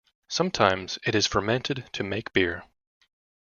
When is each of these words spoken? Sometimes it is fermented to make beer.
Sometimes 0.29 0.97
it 1.05 1.13
is 1.13 1.27
fermented 1.27 1.87
to 1.93 2.03
make 2.03 2.33
beer. 2.33 2.63